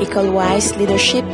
École 0.00 0.28
Wise 0.30 0.76
Leadership 0.78 1.24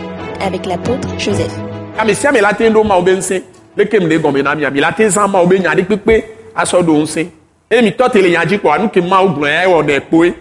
avec 0.41 0.67
l'apôtre 0.67 1.09
Joseph. 1.19 1.53
Kàmi 1.97 2.15
sí 2.15 2.27
àmì 2.27 2.41
láti 2.41 2.65
ń 2.69 2.73
dó 2.73 2.83
máa 2.85 2.99
ọbẹ̀ 2.99 3.17
ń 3.17 3.21
sẹ́, 3.21 3.41
lékèmí 3.77 4.19
gombe 4.19 4.23
gàn 4.23 4.33
mí 4.35 4.43
náà 4.43 4.55
mi 4.55 4.65
àmì 4.65 4.81
láti 4.81 5.05
ń 5.05 5.11
sá 5.11 5.27
máa 5.27 5.43
ọbẹ̀ 5.43 5.57
yàn 5.63 5.73
á 5.73 5.75
dé 5.77 5.83
pípé 5.83 6.25
aṣọ́dọ̀ 6.55 7.03
ń 7.03 7.07
sẹ́. 7.07 7.27
Èmi 7.71 7.91
tọ́tẹ̀ 7.99 8.23
lè 8.23 8.29
yàn 8.33 8.47
jípọ̀ 8.49 8.71
àánú 8.73 8.89
kì 8.89 9.01
í 9.01 9.09
máa 9.09 9.25
gùn 9.25 9.45
ẹ̀ 9.45 9.67
ọ̀dẹ̀ 9.67 10.01
pé. 10.11 10.33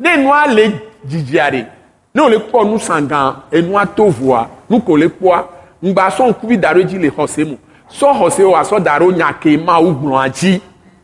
Nínú 0.00 0.28
àlè 0.32 0.64
jìjì 1.10 1.36
àrè, 1.38 1.60
ní 2.14 2.20
òun 2.20 2.30
lè 2.32 2.38
pọ̀ 2.52 2.64
nù 2.64 2.78
sàngàn, 2.78 3.34
ẹnu 3.52 3.72
àtòvùà, 3.78 4.46
nù 4.70 4.78
kò 4.80 4.96
lè 4.96 5.08
pọ̀ 5.08 5.44
ǹgbà 5.84 6.10
sọ̀nkú 6.16 6.46
bí 6.48 6.56
dàrú 6.56 6.80
èjì 6.82 6.98
lè 6.98 7.08
họ̀ 7.16 7.26
sẹ́mu. 7.26 7.56
Sọ̀ 7.98 8.12
họ̀ 8.18 8.30
sẹ́ 8.30 8.44
wà 8.52 8.64
sọ̀ 8.64 8.80
dàrú 8.80 9.12
yàn 9.18 9.34
kì 9.42 10.60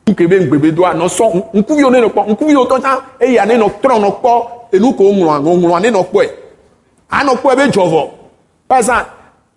mawo 0.07 0.15
gblɔa 0.15 0.15
dzi 0.15 0.27
nuke 0.27 0.27
be 0.29 0.41
ŋgbebe 0.41 0.73
doa 0.75 0.95
nɔ 0.95 1.09
sɔ 1.09 1.25
ŋkuviwo 1.55 1.91
ne 1.91 2.01
nɔ 2.01 2.09
kpɔ 2.11 2.23
ŋkuviwo 2.31 2.67
tɔ 2.67 2.81
tsã 2.81 3.01
eya 3.21 3.45
ne 3.47 3.57
nɔ 3.57 3.71
trɔ 3.83 3.99
nɔ 4.01 4.11
kpɔ 4.21 4.47
enu 4.73 4.93
ko 4.95 5.05
ŋlɔa 5.05 5.41
ŋlɔa 5.41 5.81
ne 5.83 5.91
nɔ 5.91 6.05
kpɔe 6.05 6.31
anɔ 7.11 7.35
kpɔe 7.37 7.57
be 7.57 7.63
dzɔvɔ 7.71 8.09
exemple 8.71 9.07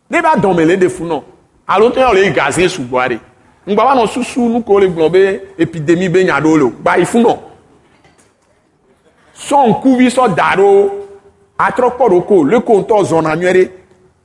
ne 0.10 0.22
b'a 0.22 0.36
dɔn 0.36 0.56
mɛ 0.56 0.66
le 0.68 0.78
de 0.78 0.90
fun 0.90 1.08
nɔ 1.08 1.24
alo 1.68 1.90
tɛ 1.90 2.14
le 2.14 2.32
gaze 2.32 2.68
sugbɔa 2.68 3.10
de 3.10 3.20
ŋgba 3.68 3.86
wa 3.86 3.96
nɔ 3.96 4.08
susu 4.08 4.50
nu 4.50 4.64
ko 4.64 4.80
le 4.80 4.88
gblɔ 4.88 5.12
be 5.12 5.42
epidemi 5.60 6.10
be 6.12 6.24
nya 6.24 6.40
ɖo 6.40 6.58
le 6.58 6.64
o 6.64 6.70
gba 6.70 6.98
yi 6.98 7.06
fun 7.06 7.24
nɔ 7.24 7.38
sɔ 9.36 9.68
ŋkuvi 9.70 10.10
sɔ 10.10 10.36
da 10.36 10.56
ɖo 10.56 10.90
atrɔ 11.58 11.92
kpɔ 11.96 12.10
ɖo 12.10 12.22
ko 12.28 12.44
le 12.44 12.62
ko 12.62 12.74
ŋutɔ 12.82 13.04
zɔna 13.06 13.36
nyuie 13.36 13.54
ɖe 13.54 13.70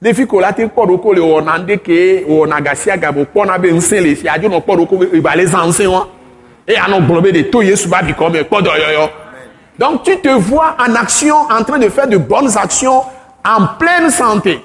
ɖevi 0.03 0.27
ko 0.27 0.41
la 0.41 0.53
te 0.53 0.67
kpɔ 0.67 0.87
ɖo 0.87 0.99
ko 1.03 1.13
le 1.13 1.21
wɔna 1.21 1.59
ŋɖe 1.65 1.79
ke 1.83 2.25
wɔna 2.29 2.61
gasia 2.63 2.97
gabo 2.97 3.25
kpɔna 3.25 3.59
be 3.59 3.73
ŋusẽ 3.73 4.01
le 4.03 4.15
si 4.15 4.29
adzo 4.29 4.49
nɔ 4.49 4.61
kpɔ 4.61 4.77
ɖo 4.77 4.87
ko 4.89 4.97
be 4.97 5.07
eba 5.17 5.37
le 5.37 5.47
zã 5.47 5.65
ŋusẽ 5.65 5.87
wa 5.87 6.07
anɔ 6.73 7.07
gblɔ 7.07 7.21
be 7.23 7.33
de 7.33 7.43
to 7.51 7.63
yesu 7.63 7.89
ba 7.89 8.03
bi 8.03 8.13
kɔme 8.13 8.45
kpɔ 8.45 8.63
dɔyɔyɔ 8.63 9.11
donc 9.79 10.05
tu 10.05 10.17
te 10.21 10.29
vois 10.29 10.77
en 10.79 10.95
action 10.95 11.37
en 11.51 11.63
train 11.65 11.79
de 11.79 11.89
faire 11.89 12.07
de 12.07 12.17
bonnes 12.17 12.57
actions 12.57 13.03
en 13.45 13.67
pleine 13.79 14.11
santé 14.11 14.61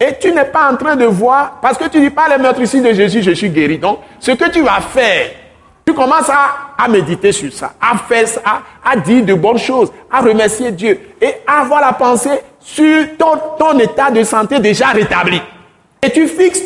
et 0.00 0.18
tu 0.20 0.32
n'es 0.32 0.44
pas 0.44 0.70
en 0.70 0.76
train 0.76 0.96
de 0.96 1.04
voir, 1.04 1.60
parce 1.62 1.78
que 1.78 1.88
tu 1.88 2.00
dis 2.00 2.10
pas 2.10 2.28
les 2.28 2.42
meurtricides 2.42 2.84
de 2.84 2.92
Jésus, 2.92 3.22
je 3.22 3.30
suis 3.30 3.48
guéri. 3.48 3.78
Donc, 3.78 4.00
ce 4.18 4.32
que 4.32 4.50
tu 4.50 4.60
vas 4.60 4.80
faire, 4.80 5.30
tu 5.86 5.94
commences 5.94 6.28
à, 6.28 6.74
à 6.82 6.88
méditer 6.88 7.30
sur 7.30 7.52
ça, 7.52 7.72
à 7.80 7.96
faire 7.96 8.26
ça, 8.26 8.40
à, 8.44 8.90
à 8.90 8.96
dire 8.96 9.24
de 9.24 9.34
bonnes 9.34 9.58
choses, 9.58 9.92
à 10.10 10.20
remercier 10.20 10.72
Dieu 10.72 10.98
et 11.20 11.34
à 11.46 11.60
avoir 11.60 11.80
la 11.80 11.92
pensée 11.92 12.40
sur 12.60 13.16
ton, 13.16 13.38
ton 13.58 13.78
état 13.78 14.10
de 14.10 14.22
santé 14.24 14.58
déjà 14.58 14.88
rétabli. 14.88 15.40
Et 16.02 16.10
tu 16.10 16.26
fixes 16.26 16.62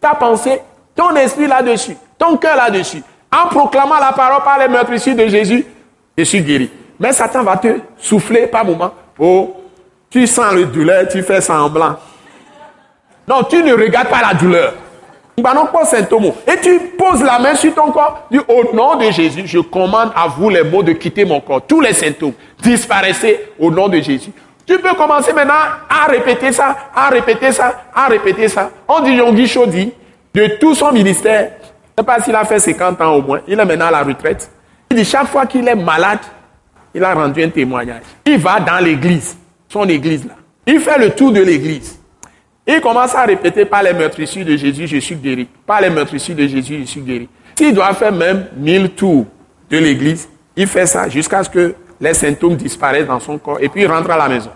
ta 0.00 0.14
pensée, 0.14 0.60
ton 0.96 1.14
esprit 1.16 1.46
là-dessus, 1.46 1.96
ton 2.18 2.36
cœur 2.36 2.56
là-dessus, 2.56 3.02
en 3.32 3.48
proclamant 3.48 3.98
la 3.98 4.12
parole 4.12 4.42
par 4.44 4.58
les 4.58 4.68
meurtricides 4.68 5.16
de 5.16 5.26
Jésus, 5.26 5.64
je 6.16 6.24
suis 6.24 6.42
guéri. 6.42 6.70
Mais 7.00 7.12
Satan 7.12 7.42
va 7.42 7.56
te 7.56 7.68
souffler 7.98 8.46
par 8.46 8.64
moment. 8.64 8.92
Oh, 9.18 9.56
tu 10.10 10.26
sens 10.26 10.52
le 10.52 10.66
douleur, 10.66 11.08
tu 11.08 11.22
fais 11.22 11.40
semblant. 11.40 11.96
Non, 13.26 13.42
tu 13.48 13.62
ne 13.62 13.72
regardes 13.72 14.08
pas 14.08 14.20
la 14.20 14.34
douleur. 14.34 14.74
Et 15.38 16.60
tu 16.60 16.78
poses 16.98 17.22
la 17.22 17.38
main 17.38 17.54
sur 17.54 17.74
ton 17.74 17.90
corps. 17.90 18.26
Dis, 18.30 18.38
au 18.46 18.74
nom 18.76 18.96
de 18.96 19.10
Jésus, 19.10 19.44
je 19.46 19.58
commande 19.58 20.10
à 20.14 20.28
vous 20.28 20.50
les 20.50 20.62
mots 20.62 20.82
de 20.82 20.92
quitter 20.92 21.24
mon 21.24 21.40
corps. 21.40 21.62
Tous 21.66 21.80
les 21.80 21.94
symptômes 21.94 22.34
disparaissez 22.62 23.40
au 23.58 23.70
nom 23.70 23.88
de 23.88 23.98
Jésus. 24.00 24.30
Tu 24.66 24.78
peux 24.78 24.94
commencer 24.94 25.32
maintenant 25.32 25.54
à 25.88 26.06
répéter 26.06 26.52
ça, 26.52 26.76
à 26.94 27.08
répéter 27.08 27.50
ça, 27.50 27.82
à 27.94 28.06
répéter 28.06 28.48
ça. 28.48 28.70
On 28.86 29.00
dit 29.00 29.14
Yonggi 29.14 29.48
Chodi, 29.48 29.92
de 30.34 30.46
tout 30.60 30.74
son 30.74 30.92
ministère, 30.92 31.52
je 31.96 32.02
ne 32.02 32.06
sais 32.06 32.16
pas 32.16 32.22
s'il 32.22 32.34
a 32.34 32.44
fait 32.44 32.58
50 32.58 33.00
ans 33.02 33.14
au 33.16 33.22
moins, 33.22 33.40
il 33.46 33.58
est 33.58 33.64
maintenant 33.64 33.86
à 33.86 33.90
la 33.90 34.02
retraite. 34.02 34.50
Il 34.90 34.96
dit 34.96 35.04
chaque 35.04 35.26
fois 35.26 35.44
qu'il 35.44 35.66
est 35.68 35.74
malade, 35.74 36.20
il 36.94 37.04
a 37.04 37.12
rendu 37.12 37.42
un 37.42 37.50
témoignage. 37.50 38.02
Il 38.24 38.38
va 38.38 38.60
dans 38.60 38.82
l'église, 38.82 39.36
son 39.68 39.86
église 39.88 40.26
là. 40.26 40.34
Il 40.66 40.80
fait 40.80 40.98
le 40.98 41.10
tour 41.10 41.32
de 41.32 41.42
l'église. 41.42 41.98
Il 42.66 42.80
commence 42.80 43.14
à 43.14 43.24
répéter 43.24 43.64
par 43.64 43.82
les 43.82 43.92
meurtrissures 43.92 44.44
de 44.46 44.56
Jésus, 44.56 44.86
je 44.86 44.98
suis 44.98 45.16
guéri. 45.16 45.48
Par 45.66 45.80
les 45.80 45.90
meurtrissures 45.90 46.36
de 46.36 46.46
Jésus, 46.46 46.78
je 46.80 46.84
suis 46.84 47.00
guéri. 47.00 47.28
S'il 47.56 47.74
doit 47.74 47.92
faire 47.92 48.12
même 48.12 48.46
mille 48.56 48.90
tours 48.90 49.26
de 49.68 49.78
l'église, 49.78 50.28
il 50.56 50.66
fait 50.66 50.86
ça 50.86 51.08
jusqu'à 51.08 51.42
ce 51.42 51.50
que 51.50 51.74
les 52.00 52.14
symptômes 52.14 52.56
disparaissent 52.56 53.06
dans 53.06 53.20
son 53.20 53.38
corps 53.38 53.58
et 53.60 53.68
puis 53.68 53.82
il 53.82 53.86
rentre 53.86 54.10
à 54.10 54.16
la 54.16 54.28
maison. 54.28 54.50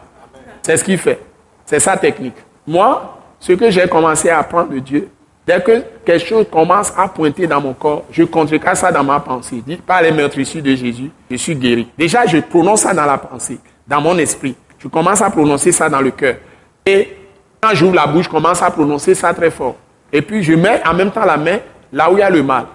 C'est 0.63 0.77
ce 0.77 0.85
qu'il 0.85 0.99
fait. 0.99 1.21
C'est 1.67 1.81
sa 1.81 1.97
technique. 1.97 2.37
Moi, 2.67 3.19
ce 3.41 3.53
que 3.53 3.71
j'ai 3.71 3.87
commencé 3.89 4.31
à 4.31 4.39
apprendre 4.39 4.71
de 4.71 4.79
Dieu, 4.79 5.09
dès 5.47 5.61
que 5.63 5.83
quelque 6.05 6.27
chose 6.27 6.47
commence 6.51 6.93
à 6.97 7.09
pointer 7.09 7.47
dans 7.47 7.61
mon 7.61 7.73
corps, 7.73 8.05
je 8.11 8.25
contrecarre 8.25 8.77
ça 8.77 8.91
dans 8.91 9.05
ma 9.05 9.21
pensée. 9.21 9.63
Dites 9.67 9.83
par 9.83 10.03
les 10.03 10.13
meurtrissures 10.13 10.63
de 10.63 10.75
Jésus, 10.75 11.11
je 11.31 11.37
suis 11.37 11.55
guéri. 11.55 11.89
Déjà, 11.97 12.27
je 12.27 12.39
prononce 12.39 12.81
ça 12.81 12.93
dans 12.93 13.07
la 13.07 13.19
pensée, 13.19 13.59
dans 13.87 14.01
mon 14.01 14.19
esprit. 14.19 14.57
Je 14.79 14.89
commence 14.89 15.23
à 15.23 15.31
prononcer 15.31 15.73
ça 15.73 15.89
dans 15.89 16.01
le 16.01 16.11
cœur. 16.11 16.37
Et 16.85 17.17
quand 17.61 17.75
j'ouvre 17.75 17.95
la 17.95 18.07
bouche, 18.07 18.25
je 18.25 18.31
commence 18.31 18.63
à 18.63 18.71
prononcer 18.71 19.15
ça 19.15 19.33
très 19.33 19.51
fort. 19.51 19.77
Et 20.13 20.23
puis 20.23 20.43
je 20.43 20.53
mets 20.55 20.83
en 20.87 20.95
même 20.95 21.11
temps 21.11 21.25
la 21.25 21.37
main 21.37 21.59
là 21.93 22.11
où 22.11 22.17
il 22.17 22.21
y 22.21 22.23
a 22.23 22.31
le 22.31 22.43
mal. 22.43 22.67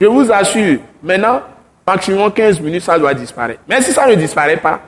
Je 0.00 0.06
vous 0.06 0.30
assure, 0.32 0.78
maintenant, 1.02 1.42
maximum 1.86 2.32
15 2.32 2.60
minutes, 2.60 2.82
ça 2.82 2.98
doit 2.98 3.12
disparaître. 3.12 3.60
Mais 3.68 3.82
si 3.82 3.92
ça 3.92 4.06
ne 4.06 4.14
disparaît 4.14 4.56
pas, 4.56 4.80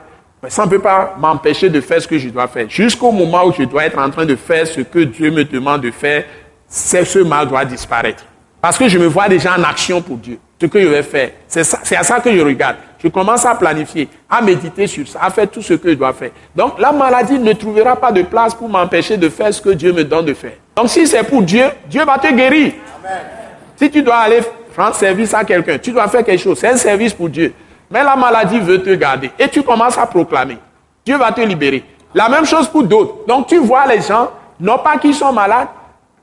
ça 0.47 0.65
ne 0.65 0.69
peut 0.69 0.79
pas 0.79 1.15
m'empêcher 1.17 1.69
de 1.69 1.79
faire 1.79 2.01
ce 2.01 2.07
que 2.07 2.17
je 2.17 2.29
dois 2.29 2.47
faire. 2.47 2.69
Jusqu'au 2.69 3.11
moment 3.11 3.45
où 3.45 3.53
je 3.53 3.63
dois 3.63 3.85
être 3.85 3.99
en 3.99 4.09
train 4.09 4.25
de 4.25 4.35
faire 4.35 4.67
ce 4.67 4.81
que 4.81 4.99
Dieu 4.99 5.31
me 5.31 5.45
demande 5.45 5.81
de 5.81 5.91
faire, 5.91 6.25
ce 6.73 7.19
mal 7.19 7.47
doit 7.47 7.65
disparaître. 7.65 8.23
Parce 8.59 8.77
que 8.77 8.87
je 8.87 8.97
me 8.97 9.05
vois 9.05 9.27
déjà 9.27 9.55
en 9.57 9.63
action 9.63 10.01
pour 10.01 10.17
Dieu. 10.17 10.39
Ce 10.59 10.65
que 10.65 10.81
je 10.81 10.87
vais 10.87 11.03
faire, 11.03 11.31
c'est 11.47 11.95
à 11.95 12.03
ça 12.03 12.19
que 12.19 12.33
je 12.35 12.41
regarde. 12.41 12.77
Je 13.03 13.09
commence 13.09 13.45
à 13.45 13.53
planifier, 13.53 14.07
à 14.29 14.41
méditer 14.41 14.87
sur 14.87 15.05
ça, 15.05 15.19
à 15.21 15.29
faire 15.29 15.49
tout 15.49 15.61
ce 15.61 15.73
que 15.73 15.89
je 15.89 15.95
dois 15.95 16.13
faire. 16.13 16.31
Donc 16.55 16.79
la 16.79 16.93
maladie 16.93 17.37
ne 17.37 17.51
trouvera 17.51 17.97
pas 17.97 18.13
de 18.13 18.21
place 18.21 18.55
pour 18.55 18.69
m'empêcher 18.69 19.17
de 19.17 19.27
faire 19.27 19.53
ce 19.53 19.61
que 19.61 19.71
Dieu 19.71 19.91
me 19.91 20.05
donne 20.05 20.25
de 20.25 20.33
faire. 20.33 20.53
Donc 20.75 20.89
si 20.89 21.05
c'est 21.05 21.23
pour 21.23 21.41
Dieu, 21.41 21.65
Dieu 21.89 22.05
va 22.05 22.17
te 22.17 22.33
guérir. 22.33 22.71
Amen. 23.03 23.19
Si 23.75 23.91
tu 23.91 24.01
dois 24.01 24.15
aller 24.15 24.39
rendre 24.75 24.95
service 24.95 25.33
à 25.33 25.43
quelqu'un, 25.43 25.77
tu 25.77 25.91
dois 25.91 26.07
faire 26.07 26.23
quelque 26.23 26.41
chose, 26.41 26.57
c'est 26.57 26.69
un 26.69 26.77
service 26.77 27.13
pour 27.13 27.27
Dieu. 27.27 27.53
Mais 27.91 28.03
la 28.03 28.15
maladie 28.15 28.59
veut 28.59 28.81
te 28.81 28.91
garder. 28.91 29.29
Et 29.37 29.49
tu 29.49 29.61
commences 29.63 29.97
à 29.97 30.05
proclamer. 30.05 30.57
Dieu 31.05 31.17
va 31.17 31.33
te 31.33 31.41
libérer. 31.41 31.83
La 32.15 32.29
même 32.29 32.45
chose 32.45 32.69
pour 32.69 32.83
d'autres. 32.83 33.25
Donc 33.27 33.47
tu 33.47 33.57
vois 33.57 33.85
les 33.85 34.01
gens, 34.01 34.31
non 34.61 34.77
pas 34.77 34.97
qu'ils 34.97 35.13
sont 35.13 35.33
malades, 35.33 35.67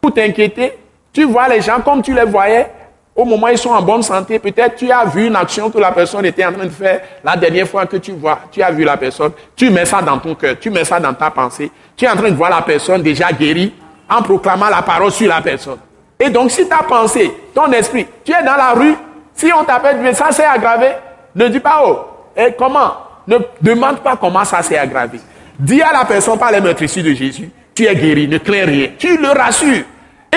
pour 0.01 0.15
t'inquiéter, 0.15 0.79
tu 1.13 1.25
vois 1.25 1.49
les 1.49 1.61
gens 1.61 1.81
comme 1.81 2.03
tu 2.03 2.15
les 2.15 2.25
voyais, 2.25 2.67
au 3.15 3.25
moment 3.25 3.49
où 3.49 3.51
ils 3.51 3.59
sont 3.59 3.71
en 3.71 3.83
bonne 3.83 4.03
santé, 4.03 4.39
peut-être 4.39 4.77
tu 4.77 4.91
as 4.91 5.05
vu 5.05 5.27
une 5.27 5.37
action 5.37 5.71
que 5.71 5.79
la 5.79 5.93
personne 5.93 6.25
était 6.25 6.45
en 6.45 6.53
train 6.53 6.65
de 6.65 6.71
faire 6.71 7.01
la 7.23 7.37
dernière 7.37 7.67
fois 7.67 7.85
que 7.87 7.97
tu 7.97 8.13
vois, 8.13 8.41
tu 8.51 8.63
as 8.63 8.71
vu 8.71 8.85
la 8.85 8.97
personne, 8.97 9.33
tu 9.57 9.71
mets 9.71 9.85
ça 9.85 10.01
dans 10.01 10.19
ton 10.19 10.35
cœur, 10.35 10.57
tu 10.59 10.71
mets 10.71 10.85
ça 10.85 11.01
dans 11.01 11.13
ta 11.13 11.31
pensée, 11.31 11.71
tu 11.97 12.05
es 12.05 12.09
en 12.09 12.17
train 12.17 12.31
de 12.31 12.37
voir 12.37 12.51
la 12.51 12.63
personne 12.63 13.03
déjà 13.03 13.33
guérie 13.33 13.75
en 14.09 14.23
proclamant 14.23 14.69
la 14.69 14.83
parole 14.83 15.11
sur 15.11 15.29
la 15.29 15.41
personne. 15.41 15.79
Et 16.19 16.31
donc 16.31 16.51
si 16.51 16.69
ta 16.69 16.79
pensée, 16.79 17.33
ton 17.55 17.71
esprit, 17.73 18.07
tu 18.25 18.33
es 18.33 18.43
dans 18.43 18.57
la 18.57 18.73
rue, 18.73 18.95
si 19.35 19.51
on 19.53 19.65
t'appelle, 19.65 20.15
ça 20.15 20.31
s'est 20.33 20.45
aggravé, 20.45 20.89
ne 21.35 21.49
dis 21.49 21.61
pas 21.61 21.83
oh, 21.85 21.99
et 22.37 22.55
comment? 22.57 22.93
Ne 23.27 23.39
demande 23.61 23.99
pas 24.01 24.17
comment 24.17 24.45
ça 24.45 24.63
s'est 24.63 24.79
aggravé. 24.79 25.21
Dis 25.59 25.83
à 25.83 25.93
la 25.93 26.05
personne 26.05 26.39
par 26.39 26.51
les 26.51 26.61
meurtrissures 26.61 27.05
de 27.05 27.13
Jésus, 27.13 27.51
tu 27.81 27.87
es 27.87 27.95
guéri, 27.95 28.29
ne 28.29 28.37
crains 28.37 28.67
rien. 28.67 28.89
Tu 28.99 29.17
le 29.17 29.29
rassures. 29.29 29.85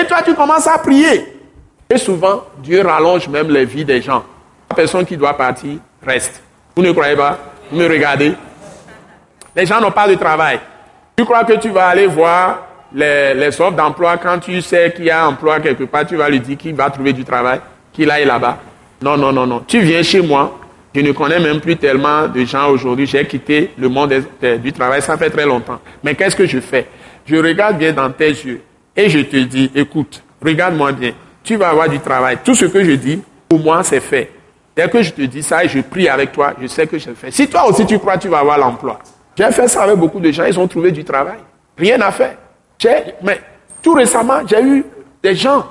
Et 0.00 0.04
toi, 0.06 0.22
tu 0.24 0.34
commences 0.34 0.66
à 0.66 0.78
prier. 0.78 1.26
Et 1.90 1.98
souvent, 1.98 2.44
Dieu 2.58 2.80
rallonge 2.80 3.28
même 3.28 3.50
les 3.50 3.66
vies 3.66 3.84
des 3.84 4.00
gens. 4.00 4.24
La 4.70 4.76
personne 4.76 5.04
qui 5.04 5.16
doit 5.16 5.36
partir 5.36 5.76
reste. 6.02 6.42
Vous 6.74 6.82
ne 6.82 6.90
croyez 6.92 7.14
pas? 7.14 7.38
Vous 7.70 7.78
me 7.78 7.86
regardez? 7.86 8.32
Les 9.54 9.66
gens 9.66 9.78
n'ont 9.78 9.90
pas 9.90 10.08
de 10.08 10.14
travail. 10.14 10.58
Tu 11.14 11.24
crois 11.26 11.44
que 11.44 11.52
tu 11.52 11.68
vas 11.68 11.88
aller 11.88 12.06
voir 12.06 12.62
les, 12.94 13.34
les 13.34 13.60
offres 13.60 13.72
d'emploi 13.72 14.16
quand 14.16 14.38
tu 14.38 14.62
sais 14.62 14.92
qu'il 14.96 15.04
y 15.04 15.10
a 15.10 15.28
emploi 15.28 15.60
quelque 15.60 15.84
part, 15.84 16.06
tu 16.06 16.16
vas 16.16 16.30
lui 16.30 16.40
dire 16.40 16.56
qu'il 16.56 16.74
va 16.74 16.88
trouver 16.88 17.12
du 17.12 17.24
travail, 17.24 17.60
qu'il 17.92 18.10
aille 18.10 18.24
là-bas. 18.24 18.58
Non, 19.02 19.18
non, 19.18 19.32
non, 19.32 19.46
non. 19.46 19.62
Tu 19.66 19.80
viens 19.80 20.02
chez 20.02 20.22
moi. 20.22 20.60
Je 20.94 21.00
ne 21.02 21.12
connais 21.12 21.40
même 21.40 21.60
plus 21.60 21.76
tellement 21.76 22.26
de 22.26 22.42
gens 22.44 22.70
aujourd'hui. 22.70 23.06
J'ai 23.06 23.26
quitté 23.26 23.72
le 23.76 23.88
monde 23.90 24.14
du 24.62 24.72
travail, 24.72 25.02
ça 25.02 25.18
fait 25.18 25.28
très 25.28 25.44
longtemps. 25.44 25.80
Mais 26.02 26.14
qu'est-ce 26.14 26.36
que 26.36 26.46
je 26.46 26.60
fais? 26.60 26.86
Je 27.26 27.36
regarde 27.36 27.78
bien 27.78 27.92
dans 27.92 28.10
tes 28.10 28.30
yeux 28.30 28.62
et 28.96 29.08
je 29.08 29.20
te 29.20 29.36
dis, 29.36 29.70
écoute, 29.74 30.22
regarde-moi 30.42 30.92
bien 30.92 31.12
tu 31.44 31.56
vas 31.56 31.68
avoir 31.68 31.88
du 31.88 32.00
travail. 32.00 32.38
Tout 32.42 32.54
ce 32.54 32.64
que 32.64 32.82
je 32.82 32.92
dis, 32.92 33.22
pour 33.48 33.60
moi, 33.60 33.84
c'est 33.84 34.00
fait. 34.00 34.32
Dès 34.74 34.88
que 34.88 35.02
je 35.02 35.12
te 35.12 35.22
dis 35.22 35.42
ça 35.42 35.62
et 35.62 35.68
je 35.68 35.80
prie 35.80 36.08
avec 36.08 36.32
toi, 36.32 36.54
je 36.60 36.66
sais 36.66 36.86
que 36.86 36.98
je 36.98 37.10
fais. 37.10 37.30
Si 37.30 37.46
toi 37.46 37.68
aussi 37.68 37.86
tu 37.86 37.98
crois, 37.98 38.18
tu 38.18 38.26
vas 38.26 38.38
avoir 38.38 38.58
l'emploi. 38.58 38.98
J'ai 39.36 39.50
fait 39.52 39.68
ça 39.68 39.82
avec 39.84 39.96
beaucoup 39.96 40.18
de 40.18 40.32
gens, 40.32 40.44
ils 40.44 40.58
ont 40.58 40.66
trouvé 40.66 40.90
du 40.90 41.04
travail. 41.04 41.38
Rien 41.78 42.00
à 42.00 42.10
faire. 42.10 42.36
Mais 43.22 43.40
tout 43.82 43.94
récemment, 43.94 44.40
j'ai 44.46 44.60
eu 44.62 44.84
des 45.22 45.34
gens 45.36 45.66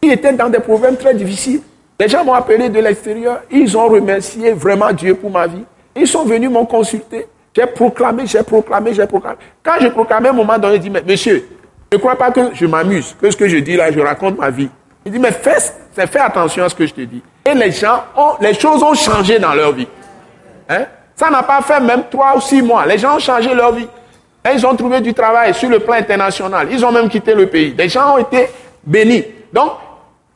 qui 0.00 0.10
étaient 0.10 0.32
dans 0.32 0.48
des 0.48 0.60
problèmes 0.60 0.96
très 0.96 1.14
difficiles. 1.14 1.60
Les 2.00 2.08
gens 2.08 2.24
m'ont 2.24 2.34
appelé 2.34 2.68
de 2.68 2.78
l'extérieur, 2.78 3.40
ils 3.50 3.76
ont 3.76 3.88
remercié 3.88 4.52
vraiment 4.52 4.92
Dieu 4.92 5.14
pour 5.14 5.30
ma 5.30 5.46
vie. 5.46 5.64
Ils 5.94 6.06
sont 6.06 6.24
venus 6.24 6.50
m'ont 6.50 6.66
consulté. 6.66 7.26
J'ai 7.56 7.64
proclamé, 7.64 8.26
j'ai 8.26 8.42
proclamé, 8.42 8.92
j'ai 8.92 9.06
proclamé. 9.06 9.38
Quand 9.62 9.76
je 9.80 9.88
proclamais, 9.88 10.28
à 10.28 10.32
un 10.32 10.34
moment 10.34 10.58
donné, 10.58 10.74
je 10.74 10.80
dis, 10.82 10.90
mais 10.90 11.02
monsieur, 11.06 11.48
ne 11.90 11.96
crois 11.96 12.14
pas 12.14 12.30
que 12.30 12.50
je 12.52 12.66
m'amuse, 12.66 13.16
que 13.18 13.30
ce 13.30 13.36
que 13.36 13.48
je 13.48 13.56
dis 13.56 13.76
là, 13.76 13.90
je 13.90 13.98
raconte 13.98 14.36
ma 14.38 14.50
vie. 14.50 14.68
Il 15.06 15.12
dit, 15.12 15.18
mais 15.18 15.32
fais, 15.32 15.56
fais 15.94 16.18
attention 16.18 16.64
à 16.64 16.68
ce 16.68 16.74
que 16.74 16.86
je 16.86 16.92
te 16.92 17.00
dis. 17.00 17.22
Et 17.46 17.54
les 17.54 17.72
gens, 17.72 18.04
ont, 18.14 18.34
les 18.42 18.52
choses 18.52 18.82
ont 18.82 18.92
changé 18.92 19.38
dans 19.38 19.54
leur 19.54 19.72
vie. 19.72 19.88
Hein? 20.68 20.84
Ça 21.14 21.30
n'a 21.30 21.42
pas 21.42 21.62
fait 21.62 21.80
même 21.80 22.02
trois 22.10 22.36
ou 22.36 22.42
six 22.42 22.60
mois. 22.60 22.84
Les 22.84 22.98
gens 22.98 23.16
ont 23.16 23.20
changé 23.20 23.54
leur 23.54 23.72
vie. 23.72 23.88
Ils 24.52 24.66
ont 24.66 24.76
trouvé 24.76 25.00
du 25.00 25.14
travail 25.14 25.54
sur 25.54 25.70
le 25.70 25.78
plan 25.78 25.94
international. 25.94 26.68
Ils 26.70 26.84
ont 26.84 26.92
même 26.92 27.08
quitté 27.08 27.34
le 27.34 27.46
pays. 27.46 27.72
Des 27.72 27.88
gens 27.88 28.16
ont 28.16 28.18
été 28.18 28.50
bénis. 28.84 29.24
Donc, 29.50 29.72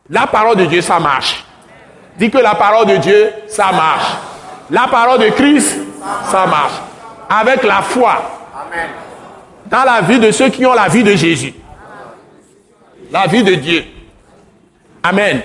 la 0.08 0.26
parole 0.26 0.56
de 0.56 0.64
Dieu, 0.64 0.80
ça 0.80 0.98
marche. 0.98 1.44
Dis 2.16 2.30
que 2.30 2.38
la 2.38 2.54
parole 2.54 2.86
de 2.86 2.96
Dieu, 2.96 3.30
ça 3.46 3.70
marche. 3.72 4.16
La 4.70 4.88
parole 4.90 5.18
de 5.18 5.28
Christ, 5.28 5.78
ça 6.30 6.46
marche. 6.46 6.80
Avec 7.32 7.62
la 7.62 7.80
foi. 7.80 8.22
Dans 9.70 9.84
la 9.84 10.00
vie 10.00 10.18
de 10.18 10.32
ceux 10.32 10.48
qui 10.48 10.66
ont 10.66 10.74
la 10.74 10.88
vie 10.88 11.04
de 11.04 11.14
Jésus. 11.14 11.54
La 13.12 13.28
vie 13.28 13.44
de 13.44 13.54
Dieu. 13.54 13.84
Amen. 15.04 15.40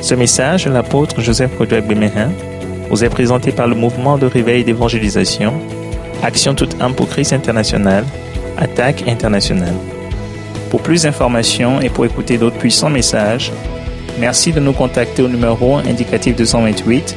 Ce 0.00 0.14
message 0.14 0.68
l'apôtre 0.68 1.20
Joseph 1.20 1.58
Kodouak 1.58 1.84
Bemehin 1.84 2.30
vous 2.88 3.02
est 3.02 3.08
présenté 3.08 3.50
par 3.50 3.66
le 3.66 3.74
mouvement 3.74 4.18
de 4.18 4.26
réveil 4.26 4.62
d'évangélisation, 4.62 5.52
Action 6.22 6.54
toute 6.54 6.80
âme 6.80 6.94
pour 6.94 7.08
Christ 7.08 7.32
international, 7.32 8.04
Attaque 8.56 9.02
internationale. 9.08 9.74
Pour 10.70 10.80
plus 10.80 11.02
d'informations 11.02 11.80
et 11.80 11.88
pour 11.88 12.04
écouter 12.04 12.38
d'autres 12.38 12.58
puissants 12.58 12.88
messages, 12.88 13.50
merci 14.20 14.52
de 14.52 14.60
nous 14.60 14.72
contacter 14.72 15.22
au 15.22 15.28
numéro 15.28 15.78
indicatif 15.78 16.36
228 16.36 17.16